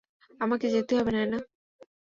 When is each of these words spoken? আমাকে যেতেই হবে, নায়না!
আমাকে 0.41 0.65
যেতেই 0.73 0.97
হবে, 0.99 1.11
নায়না! 1.11 1.39